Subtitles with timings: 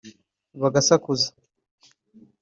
[0.61, 1.27] bagasakuza